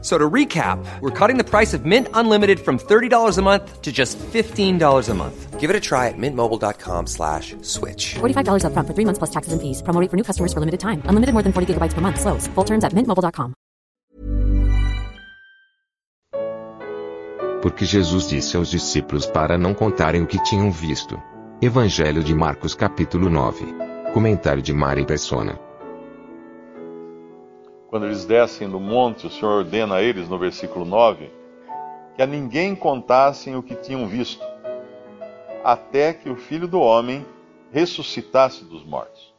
[0.00, 3.90] So to recap, we're cutting the price of Mint Unlimited from $30 a month to
[3.90, 5.58] just $15 a month.
[5.58, 8.14] Give it a try at mintmobile.com slash switch.
[8.20, 9.82] $45 upfront for three months plus taxes and fees.
[9.82, 11.02] Promo rate for new customers for limited time.
[11.10, 12.20] Unlimited more than 40 gigabytes per month.
[12.20, 12.46] Slows.
[12.54, 13.54] Full terms at mintmobile.com.
[17.60, 21.20] Porque Jesus disse aos discípulos para não contarem o que tinham visto.
[21.60, 23.66] Evangelho de Marcos capítulo 9.
[24.14, 25.58] Comentário de Mari Persona.
[27.88, 31.30] Quando eles descem do monte, o Senhor ordena a eles, no versículo 9,
[32.14, 34.44] que a ninguém contassem o que tinham visto,
[35.64, 37.26] até que o filho do homem
[37.72, 39.32] ressuscitasse dos mortos.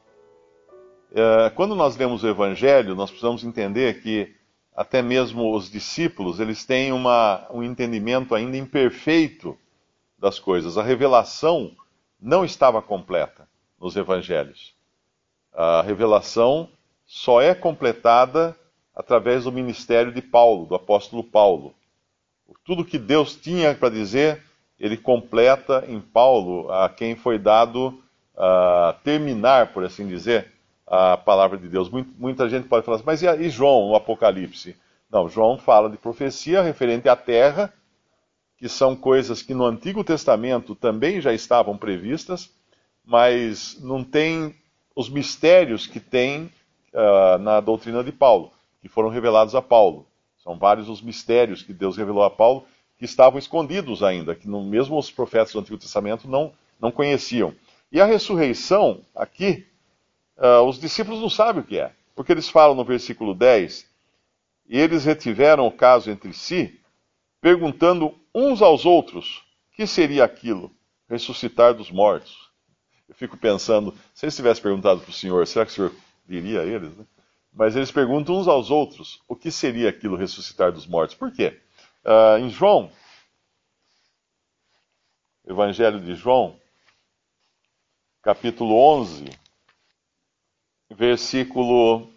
[1.13, 4.35] É, quando nós lemos o Evangelho, nós precisamos entender que
[4.75, 9.57] até mesmo os discípulos eles têm uma, um entendimento ainda imperfeito
[10.17, 10.77] das coisas.
[10.77, 11.71] A revelação
[12.19, 13.47] não estava completa
[13.79, 14.73] nos Evangelhos.
[15.53, 16.69] A revelação
[17.11, 18.55] só é completada
[18.95, 21.73] através do ministério de Paulo, do apóstolo Paulo.
[22.63, 24.43] Tudo que Deus tinha para dizer,
[24.79, 27.99] ele completa em Paulo, a quem foi dado
[28.35, 30.51] uh, terminar, por assim dizer,
[30.85, 31.89] a palavra de Deus.
[31.89, 34.77] Muita gente pode falar assim, mas e João, o Apocalipse?
[35.09, 37.73] Não, João fala de profecia referente à terra,
[38.55, 42.51] que são coisas que no Antigo Testamento também já estavam previstas,
[43.03, 44.53] mas não tem
[44.95, 46.51] os mistérios que tem
[46.93, 48.51] uh, na doutrina de Paulo,
[48.81, 50.07] que foram revelados a Paulo.
[50.37, 52.65] São vários os mistérios que Deus revelou a Paulo
[52.97, 57.55] que estavam escondidos ainda, que no, mesmo os profetas do Antigo Testamento não, não conheciam.
[57.89, 59.65] E a ressurreição, aqui,
[60.37, 63.87] uh, os discípulos não sabem o que é, porque eles falam no versículo 10:
[64.67, 66.77] E eles retiveram o caso entre si,
[67.41, 69.43] perguntando uns aos outros:
[69.73, 70.69] que seria aquilo?
[71.09, 72.49] Ressuscitar dos mortos.
[73.07, 75.91] Eu fico pensando, se eles tivessem perguntado para o Senhor, será que o Senhor
[76.29, 77.05] diria eles, né?
[77.51, 81.15] Mas eles perguntam uns aos outros o que seria aquilo ressuscitar dos mortos.
[81.15, 81.59] Por quê?
[82.05, 82.91] Uh, em João,
[85.45, 86.59] Evangelho de João,
[88.21, 89.25] capítulo 11,
[90.91, 92.07] versículo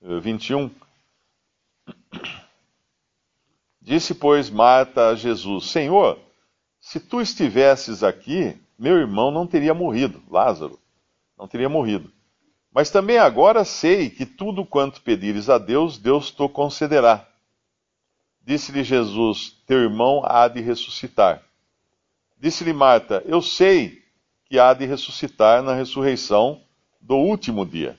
[0.00, 0.70] 21.
[3.80, 6.20] Disse, pois, Marta a Jesus: Senhor,
[6.80, 10.78] se tu estivesses aqui, meu irmão não teria morrido, Lázaro,
[11.36, 12.12] não teria morrido.
[12.72, 17.28] Mas também agora sei que tudo quanto pedires a Deus, Deus te concederá.
[18.40, 21.42] Disse-lhe Jesus: Teu irmão há de ressuscitar.
[22.38, 24.02] Disse-lhe Marta: Eu sei
[24.46, 26.62] que há de ressuscitar na ressurreição
[27.00, 27.98] do último dia.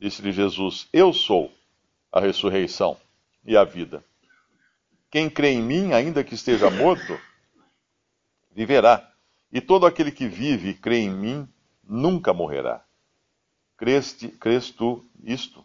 [0.00, 1.52] Disse-lhe Jesus: Eu sou
[2.12, 2.96] a ressurreição
[3.44, 4.04] e a vida.
[5.10, 7.18] Quem crê em mim, ainda que esteja morto,
[8.52, 9.10] viverá.
[9.50, 11.48] E todo aquele que vive e crê em mim,
[11.82, 12.84] nunca morrerá.
[13.78, 15.64] Creste, crês tu isto?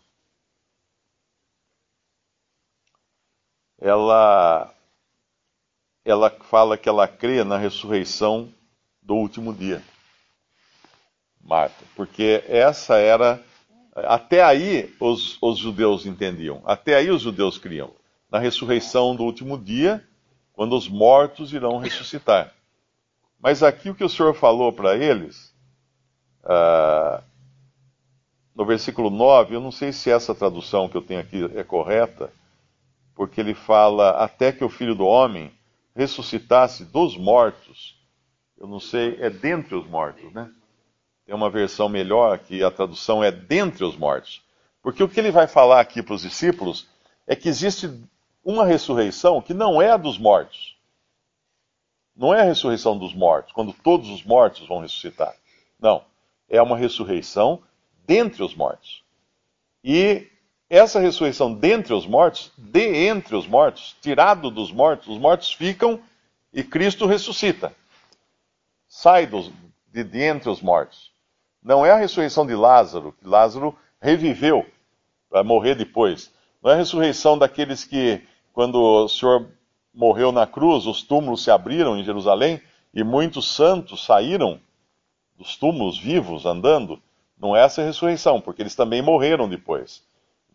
[3.81, 4.71] Ela,
[6.05, 8.53] ela fala que ela crê na ressurreição
[9.01, 9.83] do último dia.
[11.41, 13.43] Marta, porque essa era.
[13.95, 17.91] Até aí os, os judeus entendiam, até aí os judeus criam.
[18.29, 20.07] Na ressurreição do último dia,
[20.53, 22.53] quando os mortos irão ressuscitar.
[23.39, 25.53] Mas aqui o que o Senhor falou para eles.
[26.43, 27.32] Uh,
[28.55, 32.31] no versículo 9, eu não sei se essa tradução que eu tenho aqui é correta,
[33.15, 35.51] porque ele fala até que o filho do homem
[35.95, 37.97] ressuscitasse dos mortos.
[38.57, 40.51] Eu não sei, é dentre os mortos, né?
[41.25, 44.41] Tem uma versão melhor que a tradução é dentre os mortos.
[44.81, 46.87] Porque o que ele vai falar aqui para os discípulos
[47.25, 47.89] é que existe
[48.43, 50.77] uma ressurreição que não é a dos mortos.
[52.15, 55.33] Não é a ressurreição dos mortos, quando todos os mortos vão ressuscitar.
[55.79, 56.03] Não.
[56.49, 57.63] É uma ressurreição
[58.05, 59.03] dentre os mortos.
[59.83, 60.27] E
[60.69, 65.99] essa ressurreição dentre os mortos, de entre os mortos, tirado dos mortos, os mortos ficam
[66.53, 67.73] e Cristo ressuscita.
[68.87, 69.51] Sai dos,
[69.91, 71.11] de, de entre os mortos.
[71.61, 74.65] Não é a ressurreição de Lázaro, que Lázaro reviveu
[75.29, 76.31] para morrer depois.
[76.61, 79.47] Não é a ressurreição daqueles que, quando o Senhor
[79.93, 82.61] morreu na cruz, os túmulos se abriram em Jerusalém
[82.93, 84.59] e muitos santos saíram
[85.37, 87.01] dos túmulos vivos andando.
[87.43, 90.01] Não é essa ressurreição, porque eles também morreram depois.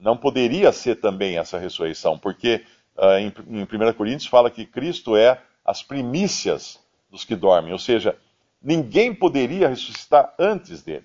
[0.00, 2.64] Não poderia ser também essa ressurreição, porque
[2.96, 6.80] uh, em, em 1 Coríntios fala que Cristo é as primícias
[7.10, 8.16] dos que dormem, ou seja,
[8.62, 11.04] ninguém poderia ressuscitar antes dele.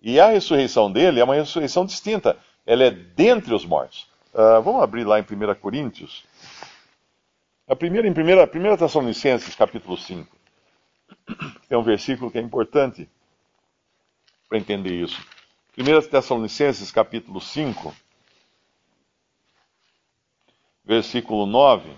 [0.00, 2.38] E a ressurreição dele é uma ressurreição distinta.
[2.64, 4.08] ela é dentre os mortos.
[4.32, 6.24] Uh, vamos abrir lá em 1 Coríntios.
[7.66, 10.28] A primeira, em 1 Tessalonicenses, capítulo 5.
[11.68, 13.08] Tem um versículo que é importante
[14.50, 15.24] para entender isso.
[15.78, 17.94] 1 Tessalonicenses, capítulo 5,
[20.84, 21.88] versículo 9.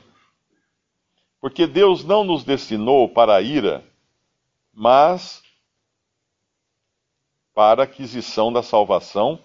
[1.40, 3.82] Porque Deus não nos destinou para a ira,
[4.72, 5.42] mas
[7.54, 9.40] para a aquisição da salvação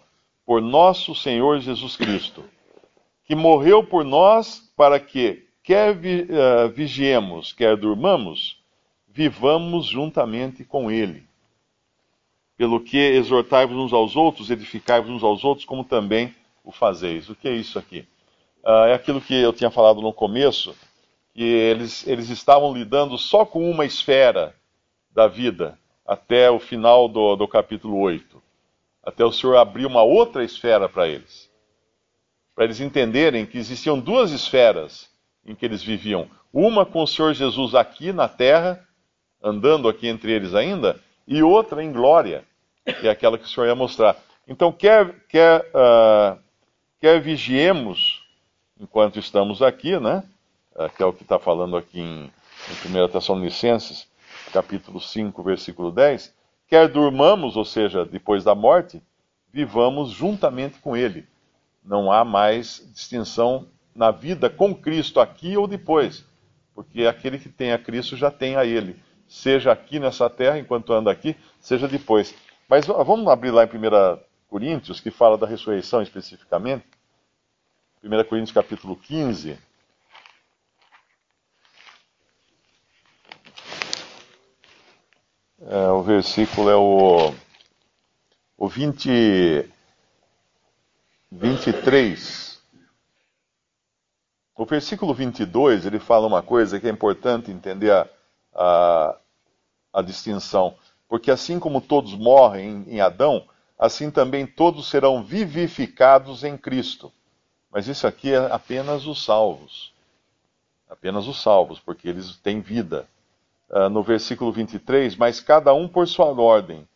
[0.45, 2.43] por nosso Senhor Jesus Cristo,
[3.23, 8.61] que morreu por nós para que, quer uh, vigiemos, quer durmamos,
[9.07, 11.26] vivamos juntamente com Ele.
[12.57, 16.33] Pelo que exortai-vos uns aos outros, edificai-vos uns aos outros, como também
[16.63, 17.29] o fazeis.
[17.29, 17.99] O que é isso aqui?
[18.63, 20.75] Uh, é aquilo que eu tinha falado no começo,
[21.33, 24.55] que eles, eles estavam lidando só com uma esfera
[25.11, 28.41] da vida, até o final do, do capítulo 8.
[29.03, 31.49] Até o Senhor abrir uma outra esfera para eles.
[32.53, 35.09] Para eles entenderem que existiam duas esferas
[35.45, 36.29] em que eles viviam.
[36.51, 38.85] Uma com o Senhor Jesus aqui na terra,
[39.41, 42.45] andando aqui entre eles ainda, e outra em glória,
[42.85, 44.15] que é aquela que o Senhor ia mostrar.
[44.47, 46.39] Então, quer, quer, uh,
[47.01, 48.25] quer vigiemos
[48.79, 50.23] enquanto estamos aqui, né?
[50.73, 52.31] Uh, que é o que está falando aqui em,
[52.69, 54.07] em 1 Tessalonicenses,
[54.53, 56.33] capítulo 5, versículo 10,
[56.67, 59.01] quer durmamos, ou seja, depois da morte,
[59.51, 61.27] vivamos juntamente com Ele.
[61.83, 66.25] Não há mais distinção na vida com Cristo aqui ou depois,
[66.73, 68.95] porque aquele que tem a Cristo já tem a Ele,
[69.27, 72.33] seja aqui nessa terra, enquanto anda aqui, seja depois.
[72.67, 76.85] Mas vamos abrir lá em 1 Coríntios, que fala da ressurreição especificamente.
[78.03, 79.57] 1 Coríntios capítulo 15.
[85.59, 87.33] É, o versículo é o,
[88.57, 89.69] o 20,
[91.31, 92.61] 23.
[94.55, 98.07] O versículo 22, ele fala uma coisa que é importante entender a,
[98.57, 99.15] a,
[99.93, 100.75] a distinção.
[101.07, 107.11] Porque assim como todos morrem em, Adão, assim também todos serão vivificados em Cristo.
[107.71, 109.93] Mas isso aqui é apenas os salvos.
[110.89, 113.07] Apenas os salvos, porque eles têm vida
[113.69, 116.87] uh, no versículo 23, mas cada um por sua ordem.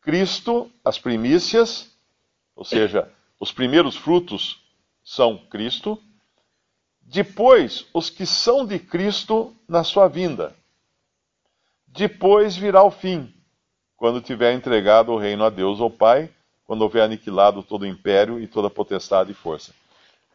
[0.00, 1.90] Cristo, as primícias,
[2.54, 4.62] ou seja, os primeiros frutos
[5.02, 6.00] são Cristo.
[7.00, 10.54] Depois, os que são de Cristo na sua vinda.
[11.92, 13.34] Depois virá o fim,
[13.96, 16.30] quando tiver entregado o reino a Deus ou Pai,
[16.64, 19.74] quando houver aniquilado todo o império e toda potestade e força.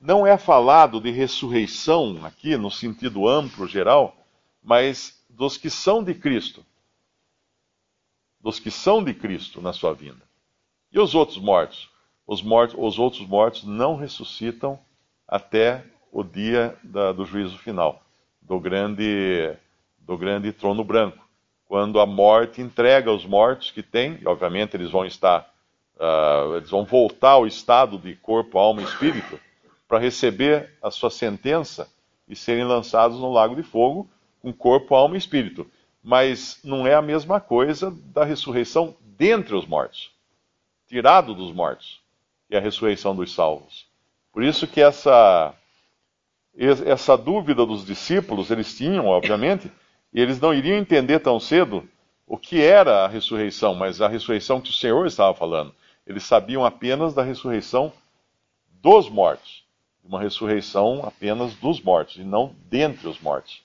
[0.02, 4.18] Não é falado de ressurreição aqui, no sentido amplo, geral,
[4.62, 6.64] mas dos que são de Cristo.
[8.42, 10.22] Dos que são de Cristo na sua vinda.
[10.92, 11.90] E os outros mortos?
[12.28, 14.78] Os, mortos, os outros mortos não ressuscitam
[15.26, 18.04] até o dia da, do juízo final,
[18.42, 19.56] do grande,
[19.98, 21.25] do grande trono branco.
[21.68, 25.52] Quando a morte entrega os mortos que tem, e obviamente eles vão estar,
[25.96, 29.40] uh, eles vão voltar ao estado de corpo, alma e espírito,
[29.88, 31.90] para receber a sua sentença
[32.28, 34.10] e serem lançados no lago de fogo,
[34.42, 35.66] com corpo, alma e espírito.
[36.04, 40.12] Mas não é a mesma coisa da ressurreição dentre os mortos,
[40.88, 42.02] tirado dos mortos,
[42.48, 43.88] que é a ressurreição dos salvos.
[44.32, 45.54] Por isso que essa,
[46.56, 49.72] essa dúvida dos discípulos, eles tinham, obviamente,
[50.16, 51.86] e eles não iriam entender tão cedo
[52.26, 55.76] o que era a ressurreição, mas a ressurreição que o Senhor estava falando.
[56.08, 57.92] Eles sabiam apenas da ressurreição
[58.82, 59.66] dos mortos,
[60.02, 63.62] uma ressurreição apenas dos mortos, e não dentre os mortos.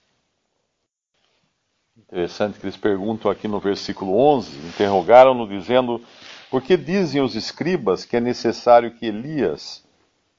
[1.96, 6.04] Interessante que eles perguntam aqui no versículo 11, interrogaram-no dizendo:
[6.50, 9.86] Por que dizem os escribas que é necessário que Elias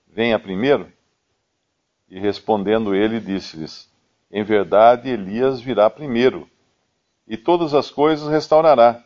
[0.05, 0.91] venha primeiro?
[2.09, 3.90] E respondendo ele, disse-lhes:
[4.31, 6.47] Em verdade, Elias virá primeiro,
[7.27, 9.03] e todas as coisas restaurará.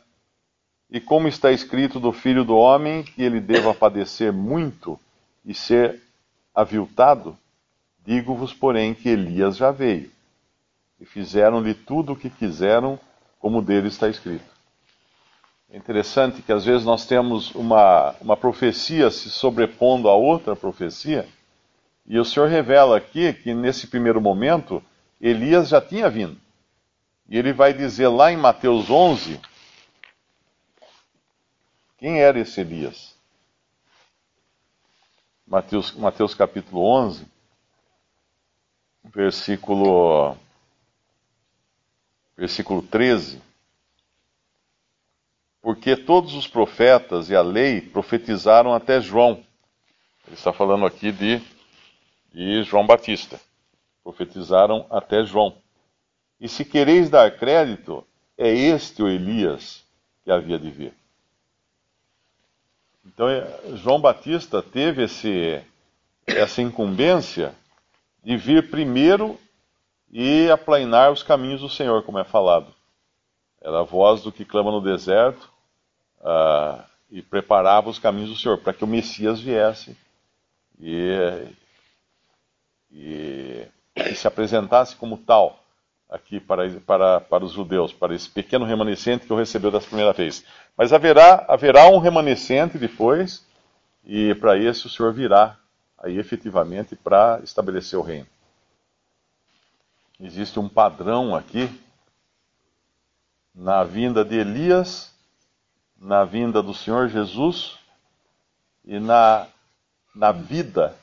[0.89, 4.99] E como está escrito do filho do homem que ele deva padecer muito
[5.43, 6.01] e ser
[6.53, 7.37] aviltado,
[8.05, 10.15] digo-vos, porém, que Elias já veio
[10.99, 12.99] e fizeram-lhe tudo o que quiseram,
[13.39, 14.45] como dele está escrito.
[15.69, 21.27] É interessante que às vezes nós temos uma, uma profecia se sobrepondo a outra profecia,
[22.07, 24.81] e o Senhor revela aqui que nesse primeiro momento
[25.27, 26.39] Elias já tinha vindo.
[27.27, 29.41] E ele vai dizer lá em Mateus 11
[31.97, 33.15] quem era esse Elias.
[35.47, 37.25] Mateus, Mateus capítulo 11,
[39.05, 40.37] versículo
[42.37, 43.41] versículo 13.
[45.59, 49.43] Porque todos os profetas e a lei profetizaram até João.
[50.27, 51.41] Ele está falando aqui de,
[52.31, 53.39] de João Batista.
[54.05, 55.57] Profetizaram até João.
[56.39, 58.07] E se quereis dar crédito,
[58.37, 59.83] é este o Elias
[60.23, 60.93] que havia de vir.
[63.05, 65.61] Então, é, João Batista teve esse,
[66.25, 67.53] essa incumbência
[68.23, 69.37] de vir primeiro
[70.11, 72.73] e aplainar os caminhos do Senhor, como é falado.
[73.61, 75.51] Era a voz do que clama no deserto
[76.21, 79.97] uh, e preparava os caminhos do Senhor para que o Messias viesse
[80.79, 81.47] e,
[82.91, 83.67] e,
[84.15, 85.59] se apresentasse como tal
[86.09, 90.13] aqui para, para, para os judeus, para esse pequeno remanescente que o recebeu da primeira
[90.13, 90.43] vez.
[90.77, 93.45] Mas haverá, haverá um remanescente depois,
[94.03, 95.57] e para esse o Senhor virá
[95.97, 98.27] aí efetivamente para estabelecer o reino.
[100.19, 101.69] Existe um padrão aqui
[103.53, 105.13] na vinda de Elias,
[105.97, 107.77] na vinda do Senhor Jesus
[108.83, 109.47] e na,
[110.13, 110.95] na vida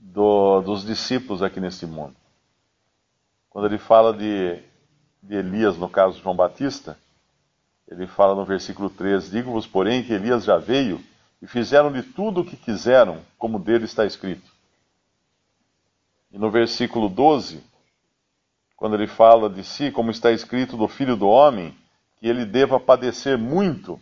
[0.00, 2.16] do, dos discípulos aqui nesse mundo
[3.50, 4.62] quando ele fala de,
[5.20, 6.96] de Elias, no caso de João Batista,
[7.86, 11.04] ele fala no versículo 13: Digo-vos, porém, que Elias já veio
[11.42, 14.48] e fizeram-lhe tudo o que quiseram, como dele está escrito.
[16.30, 17.60] E no versículo 12,
[18.76, 21.76] quando ele fala de si, como está escrito do filho do homem,
[22.20, 24.00] que ele deva padecer muito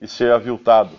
[0.00, 0.98] e ser aviltado.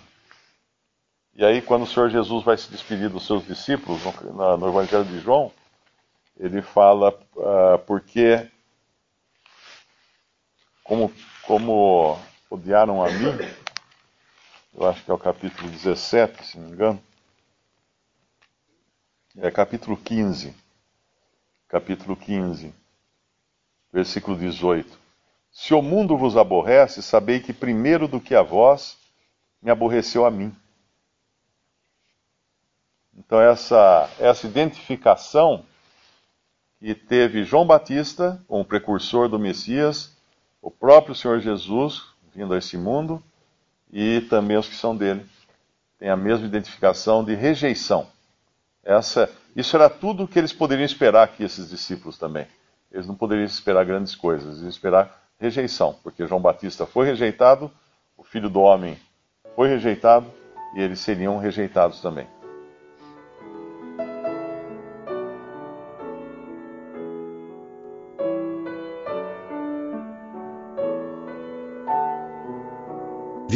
[1.38, 5.04] E aí, quando o Senhor Jesus vai se despedir dos seus discípulos, no, no Evangelho
[5.04, 5.52] de João,
[6.36, 8.50] ele fala uh, porque
[10.82, 11.12] como,
[11.44, 12.18] como
[12.50, 13.38] odiaram a mim,
[14.74, 17.02] eu acho que é o capítulo 17, se não me engano.
[19.36, 20.52] É capítulo 15.
[21.68, 22.74] Capítulo 15,
[23.92, 24.98] versículo 18.
[25.52, 28.98] Se o mundo vos aborrece, sabei que primeiro do que a vós
[29.62, 30.52] me aborreceu a mim.
[33.18, 35.64] Então, essa, essa identificação
[36.78, 40.16] que teve João Batista, como precursor do Messias,
[40.62, 43.20] o próprio Senhor Jesus vindo a esse mundo
[43.92, 45.26] e também os que são dele.
[45.98, 48.06] Tem a mesma identificação de rejeição.
[48.84, 52.46] Essa, isso era tudo o que eles poderiam esperar aqui, esses discípulos também.
[52.92, 57.70] Eles não poderiam esperar grandes coisas, eles iam esperar rejeição, porque João Batista foi rejeitado,
[58.16, 58.96] o filho do homem
[59.56, 60.32] foi rejeitado
[60.76, 62.37] e eles seriam rejeitados também.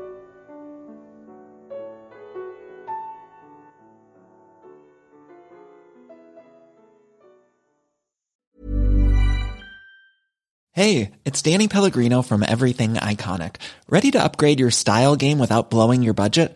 [10.72, 13.56] Hey, it's Danny Pellegrino from Everything Iconic.
[13.90, 16.56] Ready to upgrade your style game without blowing your budget?